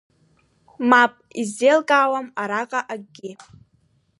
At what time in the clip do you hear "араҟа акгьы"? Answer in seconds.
2.41-3.31